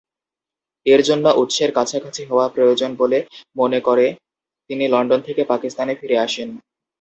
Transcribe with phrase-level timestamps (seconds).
[0.85, 3.19] এর জন্য উৎসের কাছাকাছি হওয়া প্রয়োজন বলে
[3.55, 4.05] মনে করে
[4.69, 6.49] তিনি লন্ডন থেকে পাকিস্তানে ফিরে আসেন।